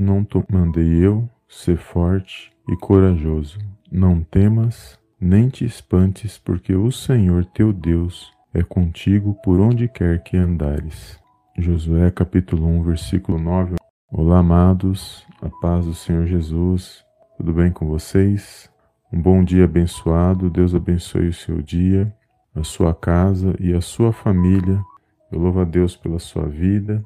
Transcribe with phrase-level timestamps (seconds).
[0.00, 3.58] não te mandei eu ser forte e corajoso.
[3.92, 10.22] Não temas, nem te espantes, porque o Senhor teu Deus é contigo por onde quer
[10.22, 11.20] que andares.
[11.58, 13.74] Josué capítulo 1, versículo 9.
[14.10, 17.04] Olá, amados, a paz do Senhor Jesus.
[17.36, 18.70] Tudo bem com vocês?
[19.12, 20.48] Um bom dia abençoado.
[20.48, 22.10] Deus abençoe o seu dia,
[22.54, 24.82] a sua casa e a sua família.
[25.30, 27.04] Eu louvo a Deus pela sua vida.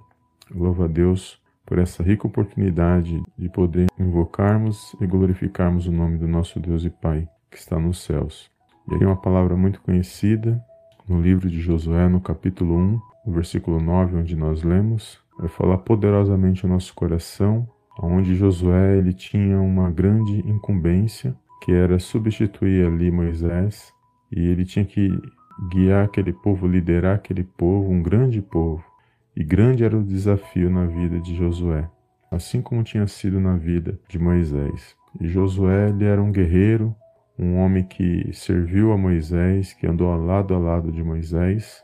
[0.48, 6.18] Eu louvo a Deus por essa rica oportunidade de poder invocarmos e glorificarmos o nome
[6.18, 8.50] do nosso Deus e Pai que está nos céus.
[8.91, 10.60] E aqui uma palavra muito conhecida
[11.08, 15.78] no livro de Josué, no capítulo 1, no versículo 9, onde nós lemos, vai falar
[15.78, 23.10] poderosamente ao nosso coração, onde Josué ele tinha uma grande incumbência, que era substituir ali
[23.10, 23.92] Moisés,
[24.30, 25.08] e ele tinha que
[25.70, 28.84] guiar aquele povo, liderar aquele povo, um grande povo.
[29.37, 31.88] E grande era o desafio na vida de Josué,
[32.30, 34.95] assim como tinha sido na vida de Moisés.
[35.20, 36.95] E Josué ele era um guerreiro,
[37.39, 41.83] um homem que serviu a Moisés, que andou lado a lado de Moisés.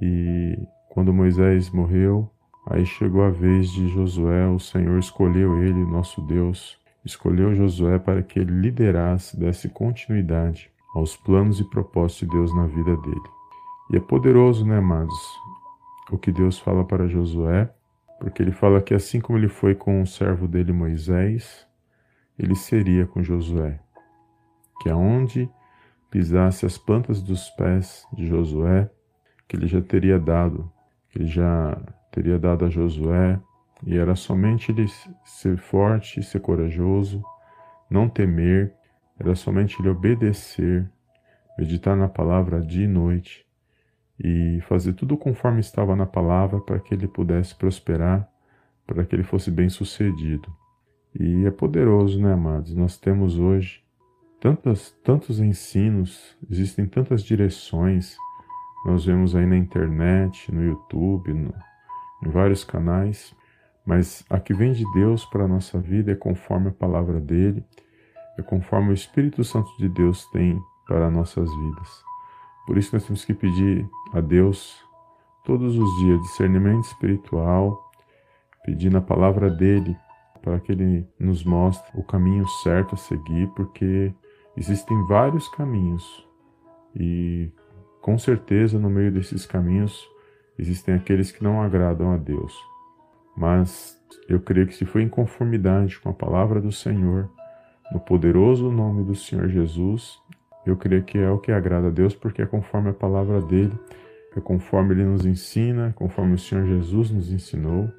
[0.00, 0.58] E
[0.90, 2.30] quando Moisés morreu,
[2.66, 8.22] aí chegou a vez de Josué, o Senhor escolheu ele, nosso Deus, escolheu Josué para
[8.22, 13.30] que ele liderasse, desse continuidade aos planos e propósitos de Deus na vida dele.
[13.92, 15.14] E é poderoso, né, amados?
[16.10, 17.70] O que Deus fala para Josué,
[18.18, 21.66] porque ele fala que assim como ele foi com o servo dele Moisés,
[22.38, 23.80] ele seria com Josué.
[24.82, 25.48] Que aonde
[26.10, 28.90] pisasse as plantas dos pés de Josué,
[29.46, 30.70] que ele já teria dado,
[31.08, 31.80] que ele já
[32.10, 33.40] teria dado a Josué,
[33.86, 34.86] e era somente ele
[35.24, 37.22] ser forte, ser corajoso,
[37.88, 38.74] não temer,
[39.18, 40.90] era somente ele obedecer,
[41.58, 43.46] meditar na palavra dia e noite,
[44.22, 48.28] e fazer tudo conforme estava na palavra para que ele pudesse prosperar,
[48.86, 50.54] para que ele fosse bem sucedido.
[51.18, 52.74] E é poderoso, né, amados?
[52.74, 53.82] Nós temos hoje
[54.38, 58.16] tantas, tantos ensinos, existem tantas direções.
[58.84, 61.54] Nós vemos aí na internet, no YouTube, no,
[62.24, 63.34] em vários canais,
[63.86, 67.64] mas a que vem de Deus para a nossa vida é conforme a palavra dele,
[68.38, 72.09] é conforme o Espírito Santo de Deus tem para nossas vidas.
[72.66, 74.82] Por isso nós temos que pedir a Deus
[75.44, 77.90] todos os dias discernimento espiritual,
[78.64, 79.96] pedir na palavra dele
[80.42, 84.12] para que ele nos mostre o caminho certo a seguir, porque
[84.56, 86.26] existem vários caminhos
[86.94, 87.50] e
[88.00, 90.08] com certeza no meio desses caminhos
[90.58, 92.54] existem aqueles que não agradam a Deus.
[93.36, 93.98] Mas
[94.28, 97.30] eu creio que se foi em conformidade com a palavra do Senhor,
[97.92, 100.20] no poderoso nome do Senhor Jesus,
[100.66, 103.72] eu creio que é o que agrada a Deus, porque é conforme a palavra dele,
[104.36, 107.90] é conforme ele nos ensina, conforme o Senhor Jesus nos ensinou,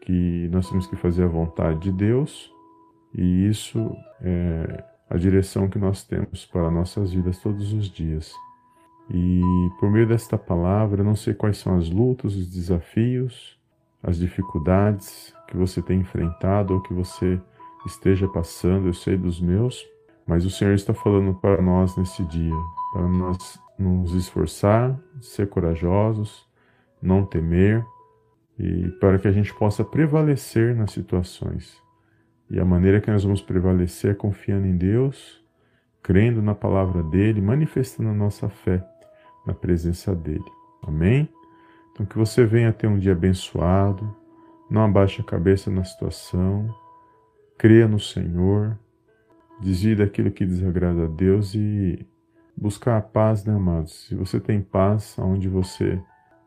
[0.00, 2.52] que nós temos que fazer a vontade de Deus,
[3.14, 8.32] e isso é a direção que nós temos para nossas vidas todos os dias.
[9.08, 9.40] E
[9.78, 13.56] por meio desta palavra, eu não sei quais são as lutas, os desafios,
[14.02, 17.40] as dificuldades que você tem enfrentado ou que você
[17.86, 19.84] esteja passando, eu sei dos meus,
[20.26, 22.56] mas o Senhor está falando para nós nesse dia,
[22.92, 26.46] para nós nos esforçar, ser corajosos,
[27.00, 27.84] não temer
[28.58, 31.80] e para que a gente possa prevalecer nas situações.
[32.50, 35.44] E a maneira que nós vamos prevalecer é confiando em Deus,
[36.02, 38.84] crendo na palavra dele, manifestando a nossa fé
[39.46, 40.44] na presença dele.
[40.82, 41.28] Amém?
[41.92, 44.14] Então que você venha ter um dia abençoado,
[44.68, 46.68] não abaixe a cabeça na situação,
[47.56, 48.78] creia no Senhor
[49.60, 52.06] desvie daquilo que desagrada a Deus e
[52.56, 54.06] buscar a paz, né, amados?
[54.06, 56.00] Se você tem paz onde você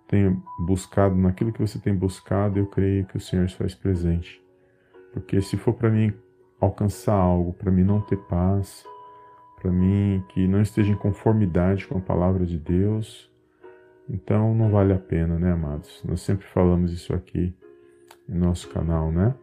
[0.08, 4.42] tem buscado, naquilo que você tem buscado, eu creio que o Senhor se faz presente.
[5.14, 6.14] Porque se for para mim
[6.59, 8.84] alcançar algo, para mim não ter paz,
[9.62, 13.30] para mim que não esteja em conformidade com a palavra de Deus,
[14.09, 16.03] então não vale a pena, né, amados?
[16.03, 17.53] Nós sempre falamos isso aqui
[18.28, 19.36] em nosso canal, né?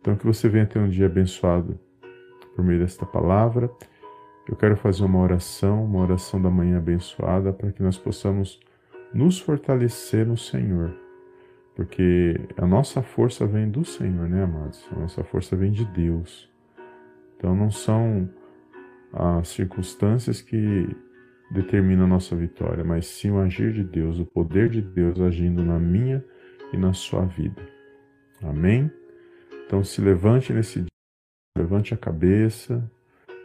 [0.00, 1.78] Então que você venha ter um dia abençoado
[2.58, 3.70] por meio desta palavra.
[4.48, 8.58] Eu quero fazer uma oração, uma oração da manhã abençoada, para que nós possamos
[9.14, 10.92] nos fortalecer no Senhor.
[11.76, 14.84] Porque a nossa força vem do Senhor, né, amados?
[14.90, 16.50] A nossa força vem de Deus.
[17.36, 18.28] Então não são
[19.12, 20.88] as circunstâncias que
[21.52, 25.64] determinam a nossa vitória, mas sim o agir de Deus, o poder de Deus agindo
[25.64, 26.24] na minha
[26.72, 27.62] e na sua vida.
[28.42, 28.90] Amém?
[29.64, 30.87] Então se levante nesse.
[31.58, 32.88] Levante a cabeça,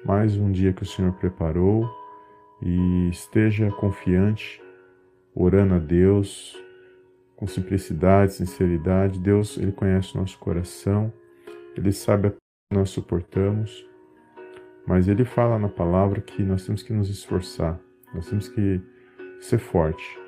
[0.05, 1.89] mais um dia que o Senhor preparou
[2.61, 4.61] e esteja confiante,
[5.33, 6.55] orando a Deus
[7.35, 9.19] com simplicidade, sinceridade.
[9.19, 11.11] Deus, ele conhece o nosso coração
[11.75, 12.37] Ele sabe a que
[12.71, 13.83] nós suportamos,
[14.85, 17.79] mas Ele fala na palavra que nós temos que nos esforçar,
[18.13, 18.79] nós temos que
[19.39, 20.19] ser forte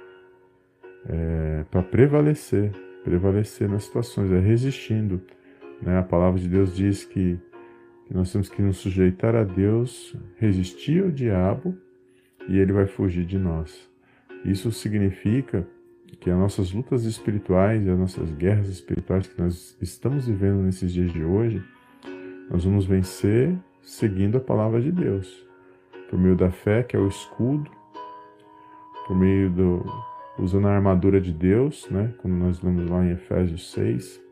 [1.07, 2.71] é, para prevalecer,
[3.03, 5.21] prevalecer nas situações, é resistindo.
[5.81, 5.99] Né?
[5.99, 7.39] A palavra de Deus diz que,
[8.05, 11.75] que nós temos que nos sujeitar a Deus, resistir ao diabo
[12.47, 13.89] e ele vai fugir de nós.
[14.43, 15.67] Isso significa
[16.19, 20.93] que as nossas lutas espirituais e as nossas guerras espirituais que nós estamos vivendo nesses
[20.93, 21.63] dias de hoje,
[22.49, 25.45] nós vamos vencer seguindo a palavra de Deus,
[26.09, 27.69] por meio da fé, que é o escudo,
[29.07, 29.85] por meio do
[30.37, 32.13] usando a armadura de Deus, né?
[32.17, 34.24] Como nós lemos lá em Efésios 6.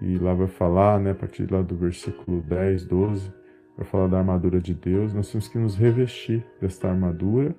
[0.00, 3.32] E lá vai falar, né, a partir lá do versículo 10, 12,
[3.76, 5.14] vai falar da armadura de Deus.
[5.14, 7.54] Nós temos que nos revestir desta armadura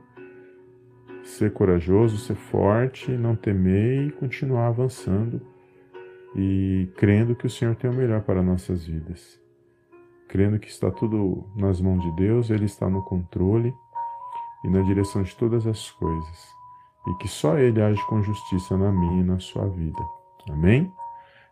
[1.23, 5.41] ser corajoso, ser forte, não temer e continuar avançando
[6.35, 9.39] e crendo que o Senhor tem o melhor para nossas vidas.
[10.27, 13.73] Crendo que está tudo nas mãos de Deus, Ele está no controle
[14.63, 16.47] e na direção de todas as coisas,
[17.07, 20.03] e que só Ele age com justiça na minha e na sua vida.
[20.49, 20.91] Amém?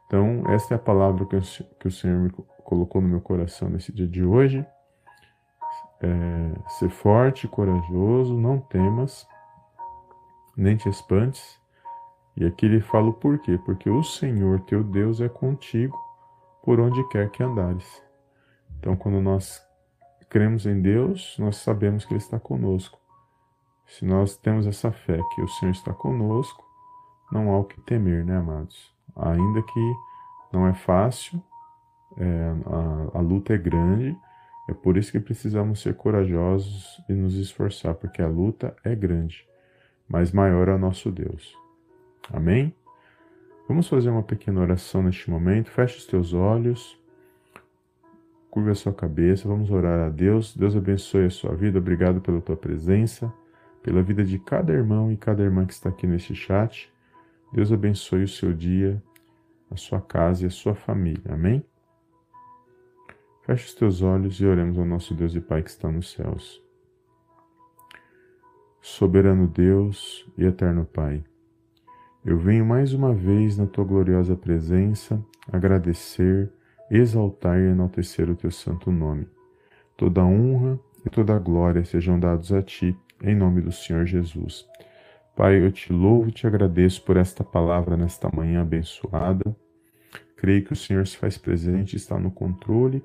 [0.08, 2.32] Então, esta é a palavra que o Senhor me
[2.64, 4.66] colocou no meu coração nesse dia de hoje.
[6.02, 9.28] É, ser forte, corajoso, não temas,
[10.56, 11.60] nem te espantes.
[12.38, 15.98] E aqui ele fala o porquê, porque o Senhor teu Deus é contigo
[16.64, 18.04] por onde quer que andares.
[18.78, 19.62] Então, quando nós
[20.30, 23.00] cremos em Deus, nós sabemos que Ele está conosco.
[23.86, 26.64] Se nós temos essa fé que o Senhor está conosco,
[27.32, 28.95] não há o que temer, né, amados?
[29.16, 29.94] Ainda que
[30.52, 31.42] não é fácil,
[32.18, 32.54] é,
[33.14, 34.18] a, a luta é grande,
[34.70, 39.46] é por isso que precisamos ser corajosos e nos esforçar, porque a luta é grande
[40.08, 41.58] mas maior é o nosso Deus.
[42.32, 42.74] Amém?
[43.68, 45.72] Vamos fazer uma pequena oração neste momento.
[45.72, 47.00] Feche os teus olhos,
[48.50, 50.56] curva a sua cabeça, vamos orar a Deus.
[50.56, 51.80] Deus abençoe a sua vida.
[51.80, 53.34] Obrigado pela tua presença,
[53.82, 56.92] pela vida de cada irmão e cada irmã que está aqui neste chat.
[57.52, 59.02] Deus abençoe o seu dia,
[59.72, 61.34] a sua casa e a sua família.
[61.34, 61.64] Amém?
[63.44, 66.64] Feche os teus olhos e oremos ao nosso Deus e Pai que está nos céus.
[68.82, 71.24] Soberano Deus e eterno Pai,
[72.26, 76.52] eu venho mais uma vez na tua gloriosa presença agradecer,
[76.90, 79.28] exaltar e enaltecer o teu santo nome.
[79.96, 84.68] Toda honra e toda glória sejam dados a ti, em nome do Senhor Jesus.
[85.36, 89.44] Pai, eu te louvo e te agradeço por esta palavra nesta manhã abençoada.
[90.38, 93.04] Creio que o Senhor se faz presente, está no controle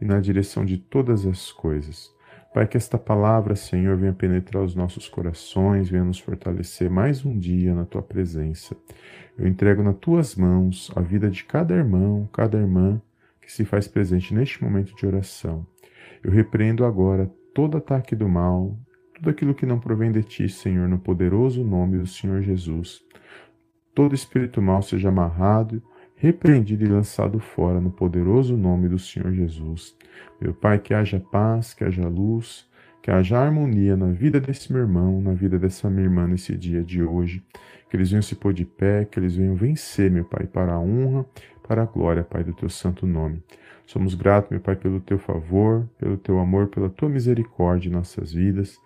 [0.00, 2.14] e na direção de todas as coisas.
[2.54, 7.36] Pai, que esta palavra, Senhor, venha penetrar os nossos corações, venha nos fortalecer mais um
[7.36, 8.76] dia na tua presença.
[9.36, 13.02] Eu entrego nas tuas mãos a vida de cada irmão, cada irmã
[13.40, 15.66] que se faz presente neste momento de oração.
[16.22, 18.78] Eu repreendo agora todo ataque do mal,
[19.22, 23.04] tudo aquilo que não provém de ti, Senhor, no poderoso nome do Senhor Jesus.
[23.94, 25.80] Todo espírito mal seja amarrado
[26.16, 29.96] repreendido e lançado fora no poderoso nome do Senhor Jesus.
[30.40, 32.68] Meu Pai, que haja paz, que haja luz,
[33.00, 36.82] que haja harmonia na vida desse meu irmão, na vida dessa minha irmã nesse dia
[36.82, 37.44] de hoje.
[37.88, 40.80] Que eles venham se pôr de pé, que eles venham vencer, meu Pai, para a
[40.80, 41.24] honra,
[41.66, 43.40] para a glória, Pai, do teu santo nome.
[43.86, 48.32] Somos gratos, meu Pai, pelo teu favor, pelo teu amor, pela tua misericórdia em nossas
[48.32, 48.80] vidas,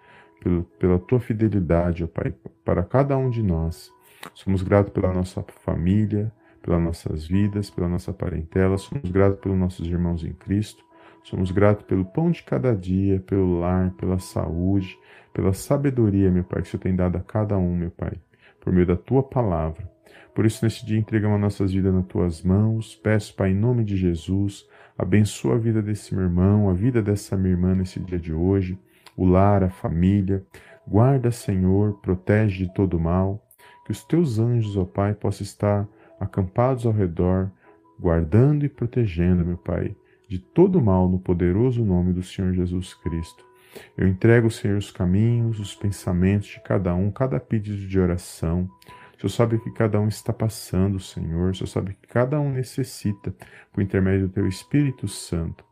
[0.47, 2.33] pelo, pela tua fidelidade, ó Pai,
[2.65, 3.91] para cada um de nós.
[4.33, 9.87] Somos gratos pela nossa família, pelas nossas vidas, pela nossa parentela, somos gratos pelos nossos
[9.89, 10.85] irmãos em Cristo,
[11.25, 14.97] somos gratos pelo pão de cada dia, pelo lar, pela saúde,
[15.35, 18.13] pela sabedoria, meu Pai, que o Senhor tem dado a cada um, meu Pai,
[18.61, 19.91] por meio da Tua palavra.
[20.33, 23.97] Por isso, nesse dia, entregamos nossas vidas nas Tuas mãos, peço, Pai, em nome de
[23.97, 24.65] Jesus,
[24.97, 28.79] abençoa a vida desse meu irmão, a vida dessa minha irmã nesse dia de hoje,
[29.17, 30.45] o lar, a família,
[30.87, 33.43] guarda, Senhor, protege de todo mal,
[33.85, 35.89] que os Teus anjos, ó Pai, possam estar
[36.21, 37.51] acampados ao redor,
[37.99, 39.97] guardando e protegendo, meu Pai,
[40.29, 43.45] de todo mal no poderoso nome do Senhor Jesus Cristo.
[43.97, 48.69] Eu entrego, Senhor, os caminhos, os pensamentos de cada um, cada pedido de oração.
[49.17, 51.51] O Senhor sabe que cada um está passando, Senhor.
[51.51, 53.35] O Senhor sabe que cada um necessita
[53.73, 55.65] por intermédio do Teu Espírito Santo.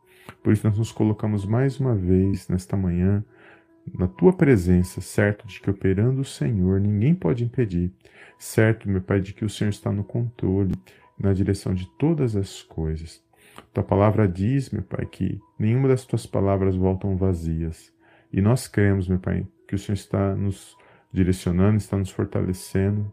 [0.43, 3.23] Por isso nós nos colocamos mais uma vez nesta manhã
[3.93, 7.91] na tua presença, certo de que operando o Senhor ninguém pode impedir,
[8.37, 10.73] certo, meu Pai, de que o Senhor está no controle,
[11.19, 13.23] na direção de todas as coisas.
[13.73, 17.93] Tua palavra diz, meu Pai, que nenhuma das tuas palavras voltam vazias.
[18.31, 20.75] E nós cremos, meu Pai, que o Senhor está nos
[21.11, 23.11] direcionando, está nos fortalecendo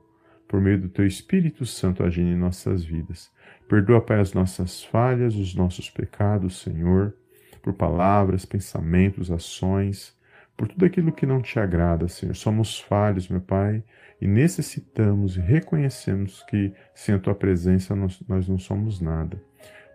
[0.48, 3.30] por meio do Teu Espírito Santo agindo em nossas vidas.
[3.68, 7.14] Perdoa, Pai, as nossas falhas, os nossos pecados, Senhor,
[7.62, 10.14] por palavras, pensamentos, ações,
[10.56, 12.34] por tudo aquilo que não te agrada, Senhor.
[12.34, 13.82] Somos falhos, meu Pai,
[14.20, 19.42] e necessitamos e reconhecemos que sem a Tua presença nós, nós não somos nada.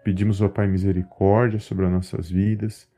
[0.03, 2.89] Pedimos, ó Pai, misericórdia sobre as nossas vidas,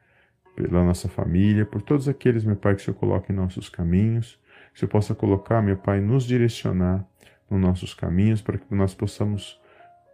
[0.56, 4.40] pela nossa família, por todos aqueles, meu Pai, que o Senhor coloca em nossos caminhos,
[4.72, 7.06] que o Senhor possa colocar, meu Pai, nos direcionar
[7.50, 9.60] nos nossos caminhos, para que nós possamos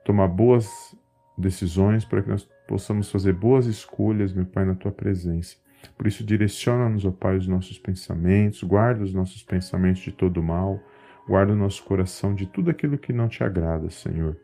[0.04, 0.96] tomar boas
[1.38, 5.58] decisões, para que nós possamos fazer boas escolhas, meu Pai, na Tua presença.
[5.92, 10.80] Por isso, direciona-nos, ó Pai, os nossos pensamentos, guarda os nossos pensamentos de todo mal,
[11.27, 14.38] guarda o nosso coração de tudo aquilo que não te agrada, Senhor.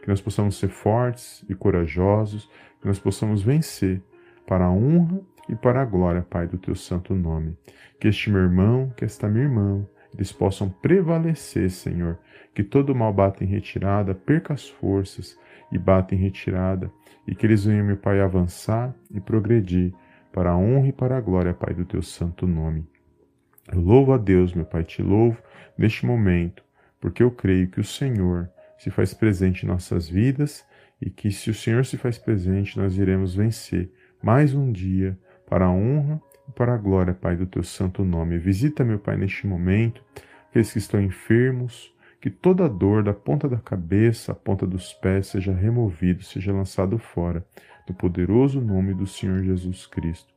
[0.00, 4.02] Que nós possamos ser fortes e corajosos, que nós possamos vencer
[4.46, 7.56] para a honra e para a glória, Pai, do teu santo nome.
[7.98, 12.18] Que este meu irmão, que esta minha irmã, eles possam prevalecer, Senhor,
[12.54, 15.38] que todo mal bata em retirada, perca as forças
[15.72, 16.90] e bata em retirada,
[17.26, 19.92] e que eles venham, meu Pai, avançar e progredir
[20.34, 22.84] para a honra e para a glória, Pai, do teu santo nome.
[23.72, 25.40] Eu louvo a Deus, meu Pai, te louvo
[25.78, 26.64] neste momento,
[27.00, 30.66] porque eu creio que o Senhor se faz presente em nossas vidas
[31.00, 35.16] e que, se o Senhor se faz presente, nós iremos vencer mais um dia
[35.48, 38.36] para a honra e para a glória, Pai, do teu santo nome.
[38.36, 40.02] Visita, meu Pai, neste momento,
[40.50, 45.28] aqueles que estão enfermos, que toda dor da ponta da cabeça à ponta dos pés
[45.28, 47.46] seja removido, seja lançado fora,
[47.88, 50.32] no poderoso nome do Senhor Jesus Cristo.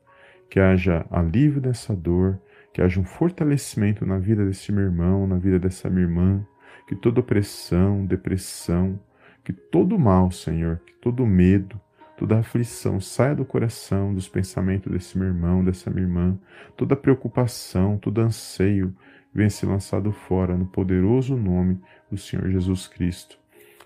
[0.49, 2.39] Que haja alívio dessa dor,
[2.73, 6.45] que haja um fortalecimento na vida desse meu irmão, na vida dessa minha irmã,
[6.87, 8.99] que toda opressão, depressão,
[9.43, 11.79] que todo mal, Senhor, que todo medo,
[12.17, 16.37] toda aflição saia do coração, dos pensamentos desse meu irmão, dessa minha irmã,
[16.75, 18.93] toda preocupação, todo anseio
[19.33, 23.37] venha ser lançado fora no poderoso nome do Senhor Jesus Cristo.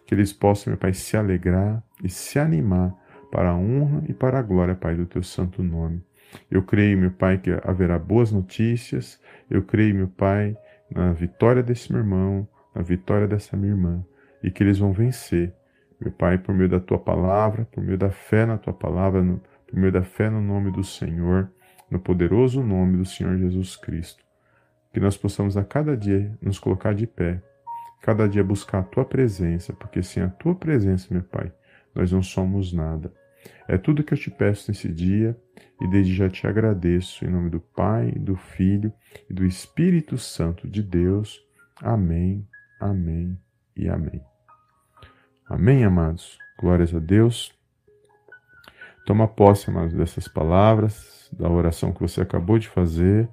[0.06, 2.96] Que eles possam, meu Pai, se alegrar e se animar
[3.32, 6.04] para a honra e para a glória, Pai, do teu santo nome.
[6.50, 9.20] Eu creio, meu Pai, que haverá boas notícias.
[9.50, 10.56] Eu creio, meu Pai,
[10.90, 14.06] na vitória desse meu irmão, na vitória dessa minha irmã
[14.44, 15.54] e que eles vão vencer,
[16.00, 19.42] meu Pai, por meio da tua palavra, por meio da fé na tua palavra, no,
[19.68, 21.50] por meio da fé no nome do Senhor,
[21.90, 24.24] no poderoso nome do Senhor Jesus Cristo.
[24.92, 27.42] Que nós possamos a cada dia nos colocar de pé,
[28.02, 31.52] cada dia buscar a tua presença, porque sem a tua presença, meu Pai,
[31.94, 33.14] nós não somos nada.
[33.72, 35.38] É tudo que eu te peço nesse dia
[35.80, 38.92] e desde já te agradeço em nome do Pai, do Filho
[39.30, 41.42] e do Espírito Santo de Deus.
[41.82, 42.46] Amém
[42.82, 43.38] Amém
[43.78, 44.20] e amém.
[45.48, 46.40] Amém, amados?
[46.60, 47.54] Glórias a Deus.
[49.06, 53.30] Toma posse, amados, dessas palavras, da oração que você acabou de fazer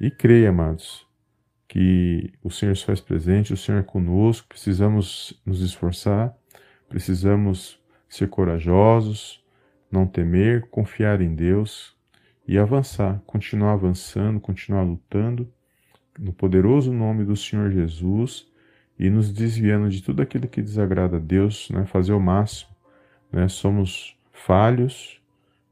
[0.00, 1.04] e creia, amados,
[1.66, 6.32] que o Senhor se faz presente, o Senhor é conosco, precisamos nos esforçar,
[6.88, 9.44] precisamos ser corajosos,
[9.90, 11.96] não temer, confiar em Deus
[12.46, 15.48] e avançar, continuar avançando, continuar lutando,
[16.18, 18.46] no poderoso nome do Senhor Jesus
[18.98, 21.84] e nos desviando de tudo aquilo que desagrada a Deus, né?
[21.84, 22.70] fazer o máximo.
[23.30, 23.48] Né?
[23.48, 25.20] Somos falhos,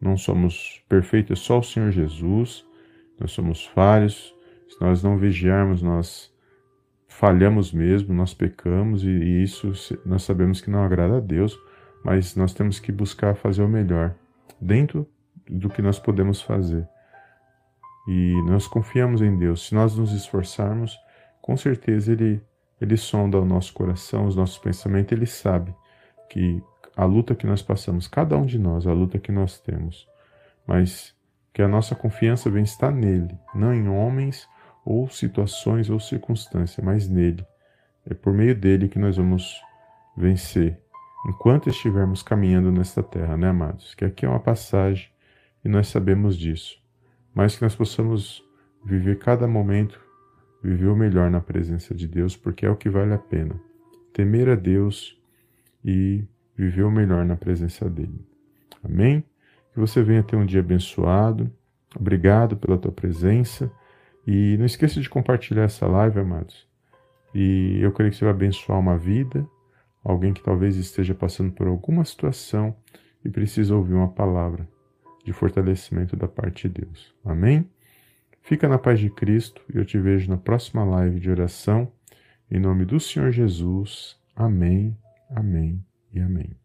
[0.01, 2.67] não somos perfeitos, é só o Senhor Jesus,
[3.19, 4.35] nós somos falhos.
[4.69, 6.33] Se nós não vigiarmos, nós
[7.07, 9.73] falhamos mesmo, nós pecamos e, e isso
[10.05, 11.57] nós sabemos que não agrada a Deus,
[12.05, 14.15] mas nós temos que buscar fazer o melhor
[14.61, 15.09] dentro
[15.49, 16.87] do que nós podemos fazer.
[18.07, 19.69] E nós confiamos em Deus.
[19.69, 20.97] Se nós nos esforçarmos,
[21.41, 22.41] com certeza Ele
[22.81, 25.75] ele sonda o nosso coração, os nossos pensamentos, ele sabe
[26.29, 26.63] que
[26.97, 30.07] a luta que nós passamos, cada um de nós, a luta que nós temos,
[30.67, 31.15] mas
[31.53, 34.49] que a nossa confiança vem estar nele, não em homens
[34.85, 37.45] ou situações ou circunstâncias, mas nele.
[38.09, 39.61] É por meio dele que nós vamos
[40.17, 40.79] vencer
[41.27, 43.95] enquanto estivermos caminhando nesta terra, né, amados?
[43.95, 45.09] Que aqui é uma passagem
[45.65, 46.79] e nós sabemos disso,
[47.35, 48.45] mas que nós possamos
[48.85, 50.05] viver cada momento
[50.65, 53.55] viver o melhor na presença de Deus, porque é o que vale a pena.
[54.15, 55.21] Temer a Deus
[55.85, 56.25] e
[56.57, 58.19] viver o melhor na presença dele.
[58.83, 59.23] Amém?
[59.75, 61.53] Que você venha ter um dia abençoado.
[61.95, 63.71] Obrigado pela tua presença.
[64.27, 66.67] E não esqueça de compartilhar essa live, amados.
[67.35, 69.47] E eu creio que você vai abençoar uma vida,
[70.05, 72.77] alguém que talvez esteja passando por alguma situação
[73.25, 74.69] e precisa ouvir uma palavra
[75.25, 77.15] de fortalecimento da parte de Deus.
[77.25, 77.69] Amém?
[78.43, 81.91] Fica na paz de Cristo e eu te vejo na próxima live de oração.
[82.51, 84.21] Em nome do Senhor Jesus.
[84.37, 84.95] Amém,
[85.31, 85.83] amém
[86.13, 86.64] e amém.